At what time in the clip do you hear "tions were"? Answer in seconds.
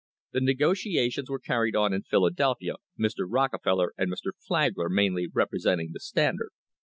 1.11-1.37